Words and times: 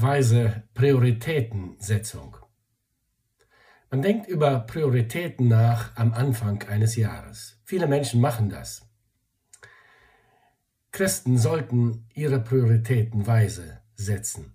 weise 0.00 0.62
Prioritätensetzung. 0.74 2.36
Man 3.90 4.00
denkt 4.02 4.28
über 4.28 4.60
Prioritäten 4.60 5.48
nach 5.48 5.96
am 5.96 6.12
Anfang 6.12 6.62
eines 6.68 6.94
Jahres. 6.94 7.60
Viele 7.64 7.88
Menschen 7.88 8.20
machen 8.20 8.48
das. 8.48 8.86
Christen 10.92 11.36
sollten 11.36 12.06
ihre 12.14 12.38
Prioritäten 12.38 13.26
weise 13.26 13.80
setzen. 13.96 14.54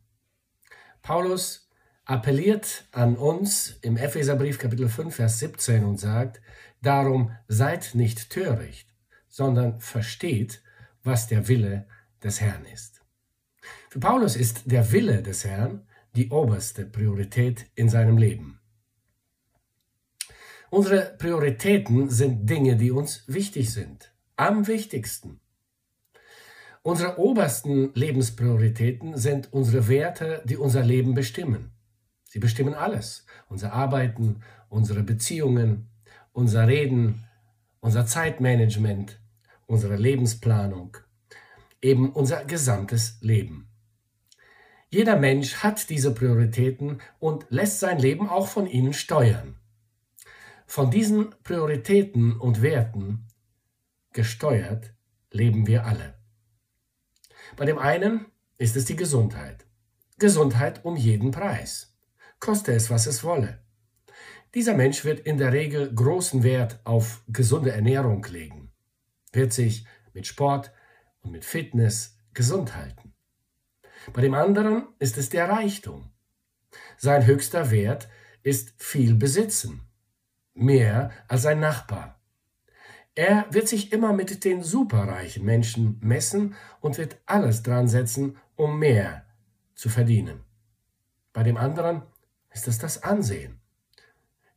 Paulus 1.02 1.70
appelliert 2.06 2.86
an 2.94 3.18
uns 3.18 3.78
im 3.82 3.98
Epheserbrief 3.98 4.58
Kapitel 4.60 4.88
5 4.88 5.14
Vers 5.14 5.40
17 5.40 5.84
und 5.84 6.00
sagt, 6.00 6.42
darum 6.82 7.36
seid 7.50 7.96
nicht 7.96 8.30
töricht, 8.30 8.88
sondern 9.28 9.82
versteht, 9.82 10.64
was 11.04 11.28
der 11.28 11.50
Wille 11.50 11.86
des 12.24 12.40
Herrn 12.40 12.66
ist. 12.66 13.03
Für 13.90 14.00
Paulus 14.00 14.36
ist 14.36 14.72
der 14.72 14.92
Wille 14.92 15.22
des 15.22 15.46
Herrn 15.46 15.88
die 16.16 16.30
oberste 16.30 16.86
Priorität 16.86 17.66
in 17.76 17.90
seinem 17.90 18.18
Leben. 18.18 18.60
Unsere 20.70 21.16
Prioritäten 21.20 22.10
sind 22.10 22.50
Dinge, 22.50 22.76
die 22.76 22.92
uns 22.92 23.24
wichtig 23.28 23.72
sind, 23.72 24.12
am 24.36 24.68
wichtigsten. 24.68 25.40
Unsere 26.82 27.18
obersten 27.18 27.94
Lebensprioritäten 27.94 29.18
sind 29.18 29.54
unsere 29.54 29.88
Werte, 29.88 30.42
die 30.46 30.58
unser 30.58 30.84
Leben 30.84 31.14
bestimmen. 31.14 31.72
Sie 32.26 32.40
bestimmen 32.40 32.74
alles, 32.74 33.26
unser 33.48 33.74
Arbeiten, 33.74 34.42
unsere 34.68 35.04
Beziehungen, 35.04 35.90
unser 36.32 36.68
Reden, 36.68 37.24
unser 37.80 38.06
Zeitmanagement, 38.06 39.20
unsere 39.68 39.96
Lebensplanung, 39.96 40.98
eben 41.84 42.12
unser 42.14 42.46
gesamtes 42.46 43.18
Leben. 43.22 43.70
Jeder 44.90 45.18
Mensch 45.18 45.56
hat 45.58 45.90
diese 45.90 46.14
Prioritäten 46.14 47.02
und 47.20 47.46
lässt 47.50 47.80
sein 47.80 48.00
Leben 48.00 48.30
auch 48.30 48.48
von 48.48 48.68
ihnen 48.68 48.94
steuern. 48.94 49.56
Von 50.66 50.92
diesen 50.92 51.36
Prioritäten 51.44 52.40
und 52.40 52.62
Werten 52.62 53.28
gesteuert 54.14 54.94
leben 55.32 55.68
wir 55.68 55.86
alle. 55.86 56.16
Bei 57.56 57.66
dem 57.66 57.78
einen 57.78 58.28
ist 58.58 58.76
es 58.76 58.86
die 58.86 58.96
Gesundheit. 58.96 59.66
Gesundheit 60.20 60.86
um 60.86 60.96
jeden 60.96 61.32
Preis. 61.32 61.98
Koste 62.40 62.74
es, 62.74 62.90
was 62.90 63.08
es 63.08 63.24
wolle. 63.24 63.60
Dieser 64.54 64.76
Mensch 64.76 65.04
wird 65.04 65.22
in 65.22 65.38
der 65.38 65.52
Regel 65.52 65.94
großen 65.94 66.44
Wert 66.44 66.80
auf 66.84 67.24
gesunde 67.28 67.72
Ernährung 67.72 68.24
legen, 68.26 68.72
wird 69.32 69.52
sich 69.52 69.86
mit 70.14 70.28
Sport 70.28 70.72
und 71.24 71.32
mit 71.32 71.46
Fitness 71.46 72.18
gesund 72.34 72.76
halten. 72.76 73.14
Bei 74.14 74.22
dem 74.22 74.34
anderen 74.34 74.88
ist 75.00 75.18
es 75.18 75.30
der 75.30 75.50
Reichtum. 75.50 76.12
Sein 76.98 77.26
höchster 77.26 77.72
Wert 77.72 78.10
ist 78.44 78.74
viel 78.78 79.16
Besitzen, 79.16 79.82
mehr 80.54 81.12
als 81.28 81.44
sein 81.44 81.60
Nachbar. 81.60 82.20
Er 83.16 83.46
wird 83.52 83.68
sich 83.68 83.94
immer 83.94 84.12
mit 84.12 84.44
den 84.44 84.64
superreichen 84.64 85.46
Menschen 85.46 85.98
messen 86.02 86.56
und 86.82 86.98
wird 86.98 87.18
alles 87.26 87.64
dran 87.64 87.88
setzen, 87.88 88.38
um 88.56 88.80
mehr 88.80 89.26
zu 89.76 89.90
verdienen. 89.90 90.44
Bei 91.32 91.44
dem 91.44 91.58
anderen 91.58 92.04
ist 92.52 92.68
es 92.68 92.80
das 92.80 93.04
Ansehen. 93.04 93.60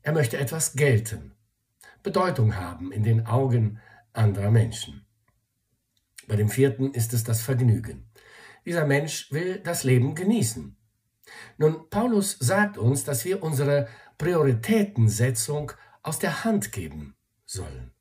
Er 0.03 0.12
möchte 0.12 0.39
etwas 0.39 0.75
gelten, 0.75 1.37
Bedeutung 2.03 2.55
haben 2.55 2.92
in 2.92 3.03
den 3.03 3.27
Augen 3.27 3.81
anderer 4.12 4.50
Menschen. 4.50 5.05
Bei 6.27 6.36
dem 6.36 6.48
vierten 6.48 6.92
ist 6.92 7.12
es 7.12 7.24
das 7.24 7.42
Vergnügen. 7.42 8.08
Dieser 8.64 8.84
Mensch 8.84 9.30
will 9.30 9.60
das 9.60 9.84
Leben 9.84 10.14
genießen. 10.14 10.77
Nun, 11.58 11.88
Paulus 11.88 12.36
sagt 12.38 12.78
uns, 12.78 13.05
dass 13.05 13.24
wir 13.24 13.42
unsere 13.42 13.88
Prioritätensetzung 14.19 15.72
aus 16.02 16.19
der 16.19 16.44
Hand 16.44 16.72
geben 16.72 17.16
sollen. 17.44 17.92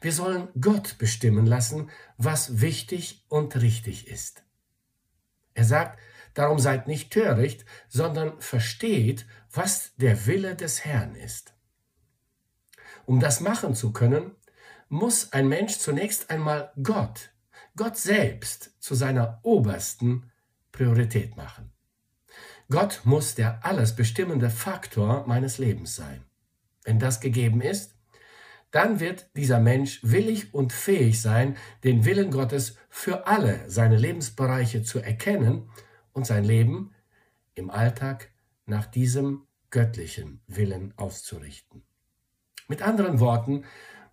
Wir 0.00 0.12
sollen 0.12 0.48
Gott 0.60 0.98
bestimmen 0.98 1.46
lassen, 1.46 1.90
was 2.16 2.60
wichtig 2.60 3.24
und 3.28 3.56
richtig 3.56 4.08
ist. 4.08 4.44
Er 5.54 5.64
sagt, 5.64 5.98
darum 6.34 6.58
seid 6.58 6.88
nicht 6.88 7.12
töricht, 7.12 7.64
sondern 7.88 8.40
versteht, 8.40 9.26
was 9.52 9.94
der 9.96 10.26
Wille 10.26 10.54
des 10.54 10.84
Herrn 10.84 11.14
ist. 11.14 11.54
Um 13.06 13.20
das 13.20 13.40
machen 13.40 13.74
zu 13.74 13.92
können, 13.92 14.36
muss 14.88 15.32
ein 15.32 15.48
Mensch 15.48 15.78
zunächst 15.78 16.30
einmal 16.30 16.72
Gott 16.82 17.30
Gott 17.78 17.96
selbst 17.96 18.74
zu 18.80 18.96
seiner 18.96 19.38
obersten 19.44 20.32
Priorität 20.72 21.36
machen. 21.36 21.70
Gott 22.68 23.02
muss 23.04 23.36
der 23.36 23.64
alles 23.64 23.94
bestimmende 23.94 24.50
Faktor 24.50 25.24
meines 25.28 25.58
Lebens 25.58 25.94
sein. 25.94 26.24
Wenn 26.82 26.98
das 26.98 27.20
gegeben 27.20 27.60
ist, 27.60 27.94
dann 28.72 28.98
wird 28.98 29.30
dieser 29.36 29.60
Mensch 29.60 30.00
willig 30.02 30.52
und 30.52 30.72
fähig 30.72 31.22
sein, 31.22 31.56
den 31.84 32.04
Willen 32.04 32.32
Gottes 32.32 32.76
für 32.90 33.28
alle 33.28 33.70
seine 33.70 33.96
Lebensbereiche 33.96 34.82
zu 34.82 34.98
erkennen 34.98 35.70
und 36.12 36.26
sein 36.26 36.42
Leben 36.42 36.92
im 37.54 37.70
Alltag 37.70 38.32
nach 38.66 38.86
diesem 38.86 39.46
göttlichen 39.70 40.42
Willen 40.48 40.94
auszurichten. 40.96 41.84
Mit 42.66 42.82
anderen 42.82 43.20
Worten, 43.20 43.64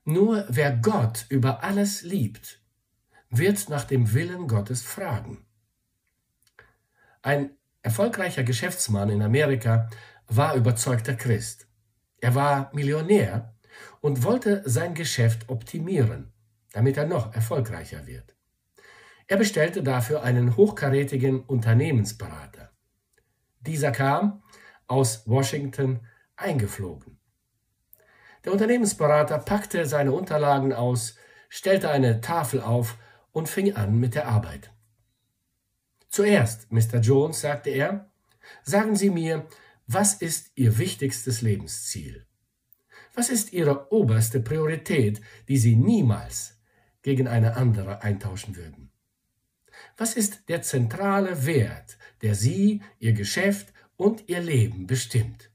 nur 0.03 0.45
wer 0.49 0.71
Gott 0.71 1.25
über 1.29 1.63
alles 1.63 2.03
liebt 2.03 2.61
wird 3.29 3.69
nach 3.69 3.83
dem 3.83 4.13
Willen 4.13 4.47
Gottes 4.47 4.81
fragen. 4.83 5.45
Ein 7.21 7.51
erfolgreicher 7.81 8.43
Geschäftsmann 8.43 9.09
in 9.09 9.21
Amerika 9.21 9.89
war 10.27 10.55
überzeugter 10.55 11.15
Christ. 11.15 11.67
Er 12.19 12.35
war 12.35 12.71
Millionär 12.73 13.55
und 14.01 14.23
wollte 14.23 14.61
sein 14.65 14.93
Geschäft 14.93 15.49
optimieren, 15.49 16.33
damit 16.71 16.97
er 16.97 17.05
noch 17.05 17.33
erfolgreicher 17.33 18.07
wird. 18.07 18.35
Er 19.27 19.37
bestellte 19.37 19.81
dafür 19.81 20.21
einen 20.21 20.55
hochkarätigen 20.55 21.41
Unternehmensberater. 21.41 22.71
Dieser 23.59 23.91
kam 23.91 24.43
aus 24.87 25.27
Washington 25.27 26.01
eingeflogen. 26.35 27.19
Der 28.43 28.53
Unternehmensberater 28.53 29.39
packte 29.39 29.87
seine 29.87 30.11
Unterlagen 30.11 30.73
aus, 30.73 31.15
stellte 31.49 31.89
eine 31.89 32.21
Tafel 32.21 32.61
auf 32.61 32.97
und 33.35 33.49
fing 33.49 33.75
an 33.75 33.99
mit 33.99 34.15
der 34.15 34.29
Arbeit. 34.29 34.71
Zuerst, 36.07 36.71
Mr. 36.71 36.99
Jones, 37.01 37.41
sagte 37.41 37.69
er, 37.69 38.09
sagen 38.63 38.95
Sie 38.95 39.09
mir, 39.09 39.45
was 39.87 40.13
ist 40.13 40.51
Ihr 40.55 40.77
wichtigstes 40.77 41.41
Lebensziel? 41.41 42.25
Was 43.13 43.29
ist 43.29 43.51
Ihre 43.51 43.91
oberste 43.91 44.39
Priorität, 44.39 45.19
die 45.49 45.57
Sie 45.57 45.75
niemals 45.75 46.61
gegen 47.01 47.27
eine 47.27 47.57
andere 47.57 48.03
eintauschen 48.03 48.55
würden? 48.55 48.91
Was 49.97 50.15
ist 50.15 50.47
der 50.47 50.61
zentrale 50.61 51.45
Wert, 51.45 51.97
der 52.21 52.35
Sie, 52.35 52.81
Ihr 52.99 53.11
Geschäft 53.11 53.73
und 53.97 54.29
Ihr 54.29 54.39
Leben 54.39 54.87
bestimmt? 54.87 55.51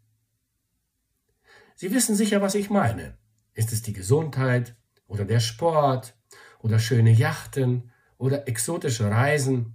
Sie 1.76 1.94
wissen 1.94 2.14
sicher, 2.14 2.42
was 2.42 2.54
ich 2.54 2.68
meine. 2.68 3.16
Ist 3.54 3.72
es 3.72 3.80
die 3.80 3.94
Gesundheit 3.94 4.76
oder 5.06 5.24
der 5.24 5.40
Sport 5.40 6.14
oder 6.62 6.78
schöne 6.78 7.10
Yachten 7.10 7.90
oder 8.18 8.48
exotische 8.48 9.10
Reisen? 9.10 9.74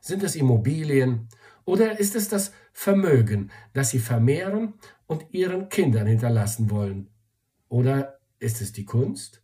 Sind 0.00 0.22
es 0.22 0.36
Immobilien 0.36 1.28
oder 1.64 1.98
ist 1.98 2.14
es 2.14 2.28
das 2.28 2.52
Vermögen, 2.72 3.50
das 3.72 3.90
sie 3.90 3.98
vermehren 3.98 4.74
und 5.06 5.26
ihren 5.32 5.68
Kindern 5.68 6.06
hinterlassen 6.06 6.70
wollen? 6.70 7.08
Oder 7.68 8.18
ist 8.38 8.60
es 8.60 8.72
die 8.72 8.84
Kunst? 8.84 9.42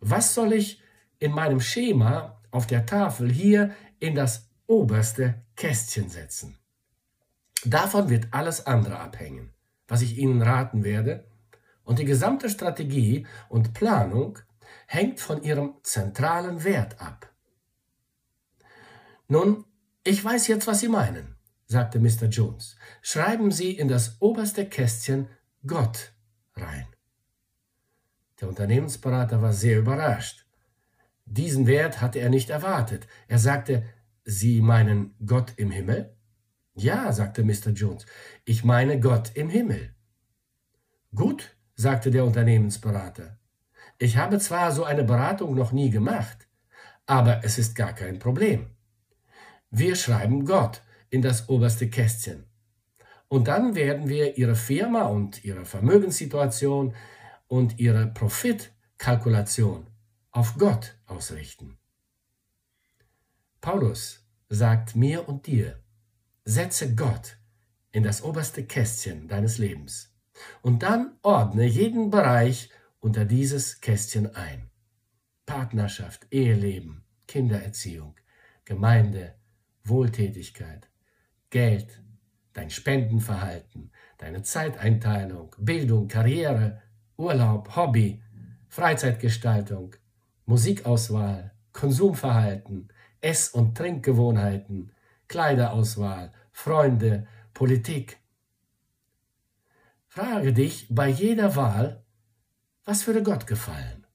Was 0.00 0.34
soll 0.34 0.52
ich 0.52 0.80
in 1.18 1.32
meinem 1.32 1.60
Schema 1.60 2.40
auf 2.50 2.66
der 2.66 2.86
Tafel 2.86 3.30
hier 3.30 3.74
in 3.98 4.14
das 4.14 4.48
oberste 4.66 5.42
Kästchen 5.56 6.08
setzen? 6.08 6.58
Davon 7.64 8.10
wird 8.10 8.28
alles 8.30 8.66
andere 8.66 9.00
abhängen, 9.00 9.52
was 9.88 10.02
ich 10.02 10.18
Ihnen 10.18 10.42
raten 10.42 10.84
werde, 10.84 11.26
und 11.82 11.98
die 11.98 12.04
gesamte 12.04 12.50
Strategie 12.50 13.26
und 13.48 13.72
Planung 13.72 14.38
hängt 14.86 15.20
von 15.20 15.42
ihrem 15.42 15.74
zentralen 15.82 16.64
Wert 16.64 17.00
ab. 17.00 17.32
Nun, 19.28 19.64
ich 20.04 20.24
weiß 20.24 20.46
jetzt, 20.46 20.66
was 20.66 20.80
Sie 20.80 20.88
meinen, 20.88 21.36
sagte 21.66 21.98
Mr. 21.98 22.26
Jones. 22.26 22.76
Schreiben 23.02 23.50
Sie 23.50 23.72
in 23.72 23.88
das 23.88 24.20
oberste 24.20 24.66
Kästchen 24.66 25.28
Gott 25.66 26.12
rein. 26.54 26.86
Der 28.40 28.48
Unternehmensberater 28.48 29.42
war 29.42 29.52
sehr 29.52 29.78
überrascht. 29.78 30.46
Diesen 31.24 31.66
Wert 31.66 32.00
hatte 32.00 32.20
er 32.20 32.30
nicht 32.30 32.50
erwartet. 32.50 33.08
Er 33.26 33.38
sagte, 33.38 33.84
Sie 34.24 34.60
meinen 34.60 35.14
Gott 35.24 35.54
im 35.56 35.70
Himmel? 35.70 36.16
Ja, 36.74 37.12
sagte 37.12 37.42
Mr. 37.42 37.70
Jones, 37.70 38.06
ich 38.44 38.62
meine 38.62 39.00
Gott 39.00 39.32
im 39.34 39.48
Himmel. 39.48 39.94
Gut, 41.14 41.56
sagte 41.74 42.10
der 42.10 42.24
Unternehmensberater. 42.24 43.38
Ich 43.98 44.16
habe 44.16 44.38
zwar 44.38 44.72
so 44.72 44.84
eine 44.84 45.04
Beratung 45.04 45.54
noch 45.54 45.72
nie 45.72 45.90
gemacht, 45.90 46.46
aber 47.06 47.44
es 47.44 47.58
ist 47.58 47.74
gar 47.74 47.92
kein 47.94 48.18
Problem. 48.18 48.70
Wir 49.70 49.96
schreiben 49.96 50.44
Gott 50.44 50.82
in 51.08 51.22
das 51.22 51.48
oberste 51.48 51.88
Kästchen. 51.88 52.44
Und 53.28 53.48
dann 53.48 53.74
werden 53.74 54.08
wir 54.08 54.36
Ihre 54.38 54.54
Firma 54.54 55.02
und 55.02 55.44
Ihre 55.44 55.64
Vermögenssituation 55.64 56.94
und 57.48 57.78
Ihre 57.78 58.06
Profitkalkulation 58.06 59.86
auf 60.30 60.56
Gott 60.58 60.96
ausrichten. 61.06 61.78
Paulus 63.60 64.24
sagt 64.48 64.94
mir 64.94 65.28
und 65.28 65.46
dir, 65.46 65.80
setze 66.44 66.94
Gott 66.94 67.38
in 67.90 68.02
das 68.02 68.22
oberste 68.22 68.64
Kästchen 68.64 69.26
deines 69.26 69.58
Lebens 69.58 70.14
und 70.62 70.82
dann 70.82 71.16
ordne 71.22 71.64
jeden 71.64 72.10
Bereich 72.10 72.70
unter 73.06 73.24
dieses 73.24 73.80
Kästchen 73.80 74.34
ein. 74.34 74.68
Partnerschaft, 75.46 76.26
Eheleben, 76.32 77.04
Kindererziehung, 77.28 78.16
Gemeinde, 78.64 79.36
Wohltätigkeit, 79.84 80.90
Geld, 81.50 82.02
dein 82.52 82.68
Spendenverhalten, 82.68 83.92
deine 84.18 84.42
Zeiteinteilung, 84.42 85.54
Bildung, 85.56 86.08
Karriere, 86.08 86.82
Urlaub, 87.16 87.76
Hobby, 87.76 88.24
Freizeitgestaltung, 88.66 89.94
Musikauswahl, 90.44 91.52
Konsumverhalten, 91.72 92.88
Ess- 93.20 93.50
und 93.50 93.76
Trinkgewohnheiten, 93.78 94.90
Kleiderauswahl, 95.28 96.32
Freunde, 96.50 97.28
Politik. 97.54 98.18
Frage 100.08 100.52
dich 100.52 100.88
bei 100.90 101.08
jeder 101.08 101.54
Wahl, 101.54 102.02
was 102.86 103.06
würde 103.06 103.22
Gott 103.22 103.46
gefallen? 103.46 104.06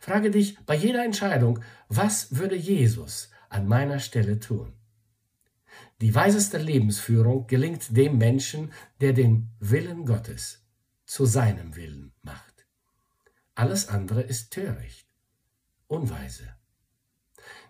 Frage 0.00 0.30
dich 0.30 0.58
bei 0.66 0.74
jeder 0.74 1.04
Entscheidung, 1.04 1.60
was 1.88 2.36
würde 2.36 2.56
Jesus 2.56 3.30
an 3.48 3.66
meiner 3.66 4.00
Stelle 4.00 4.38
tun? 4.40 4.74
Die 6.00 6.14
weiseste 6.14 6.58
Lebensführung 6.58 7.46
gelingt 7.46 7.96
dem 7.96 8.18
Menschen, 8.18 8.72
der 9.00 9.14
den 9.14 9.50
Willen 9.60 10.04
Gottes 10.04 10.66
zu 11.06 11.24
seinem 11.24 11.76
Willen 11.76 12.12
macht. 12.22 12.66
Alles 13.54 13.88
andere 13.88 14.20
ist 14.20 14.52
töricht, 14.52 15.08
unweise. 15.86 16.54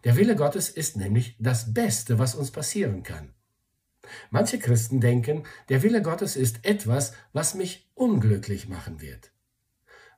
Der 0.05 0.17
Wille 0.17 0.35
Gottes 0.35 0.69
ist 0.71 0.97
nämlich 0.97 1.37
das 1.39 1.75
Beste, 1.75 2.19
was 2.19 2.35
uns 2.35 2.51
passieren 2.51 3.03
kann. 3.03 3.35
Manche 4.31 4.59
Christen 4.59 5.01
denken, 5.01 5.45
der 5.69 5.83
Wille 5.83 6.01
Gottes 6.01 6.37
ist 6.37 6.65
etwas, 6.65 7.13
was 7.33 7.55
mich 7.55 7.91
unglücklich 7.95 8.69
machen 8.69 9.01
wird. 9.01 9.33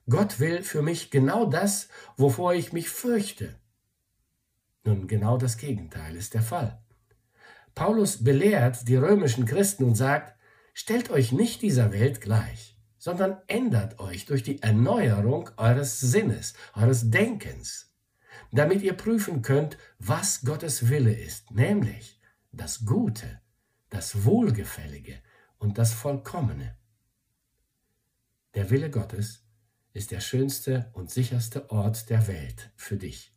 Gott 0.09 0.39
will 0.39 0.63
für 0.63 0.81
mich 0.81 1.11
genau 1.11 1.45
das, 1.45 1.87
wovor 2.17 2.53
ich 2.53 2.73
mich 2.73 2.89
fürchte. 2.89 3.55
Nun, 4.83 5.07
genau 5.07 5.37
das 5.37 5.57
Gegenteil 5.57 6.15
ist 6.15 6.33
der 6.33 6.41
Fall. 6.41 6.81
Paulus 7.75 8.23
belehrt 8.23 8.87
die 8.87 8.95
römischen 8.95 9.45
Christen 9.45 9.83
und 9.83 9.95
sagt, 9.95 10.37
stellt 10.73 11.11
euch 11.11 11.31
nicht 11.31 11.61
dieser 11.61 11.93
Welt 11.93 12.21
gleich, 12.21 12.77
sondern 12.97 13.37
ändert 13.47 13.99
euch 13.99 14.25
durch 14.25 14.43
die 14.43 14.61
Erneuerung 14.61 15.49
eures 15.57 15.99
Sinnes, 15.99 16.53
eures 16.73 17.09
Denkens, 17.11 17.93
damit 18.51 18.81
ihr 18.81 18.93
prüfen 18.93 19.41
könnt, 19.41 19.77
was 19.99 20.41
Gottes 20.41 20.89
Wille 20.89 21.13
ist, 21.13 21.51
nämlich 21.51 22.19
das 22.51 22.85
Gute, 22.85 23.41
das 23.89 24.25
Wohlgefällige 24.25 25.19
und 25.59 25.77
das 25.77 25.93
Vollkommene. 25.93 26.75
Der 28.55 28.69
Wille 28.71 28.89
Gottes 28.89 29.48
ist 29.99 30.11
der 30.11 30.21
schönste 30.21 30.89
und 30.93 31.11
sicherste 31.11 31.69
Ort 31.71 32.09
der 32.09 32.29
Welt 32.29 32.71
für 32.77 32.95
dich. 32.95 33.33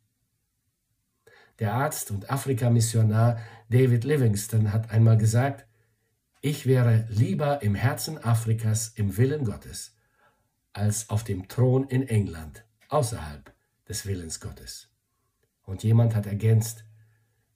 Der 1.59 1.75
Arzt 1.75 2.13
und 2.13 2.31
Afrikamissionar 2.31 3.41
David 3.69 4.05
Livingston 4.05 4.73
hat 4.73 4.93
einmal 4.93 5.19
gesagt, 5.19 5.67
ich 6.41 6.65
wäre 6.65 7.05
lieber 7.09 7.63
im 7.63 7.75
Herzen 7.75 8.17
Afrikas 8.23 8.93
im 8.95 9.17
Willen 9.17 9.45
Gottes, 9.45 9.97
als 10.73 11.11
auf 11.11 11.25
dem 11.25 11.49
Thron 11.49 11.89
in 11.89 12.07
England, 12.07 12.65
außerhalb 12.91 13.53
des 13.89 14.07
Willens 14.07 14.39
Gottes. 14.39 14.89
Und 15.65 15.83
jemand 15.83 16.15
hat 16.15 16.27
ergänzt, 16.27 16.85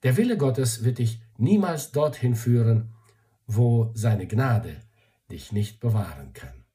der 0.03 0.17
Wille 0.17 0.37
Gottes 0.37 0.83
wird 0.83 0.99
dich 0.99 1.23
niemals 1.37 1.93
dorthin 1.93 2.35
führen, 2.35 2.93
wo 3.47 3.93
seine 3.95 4.27
Gnade 4.27 4.81
dich 5.31 5.53
nicht 5.53 5.79
bewahren 5.79 6.33
kann. 6.33 6.66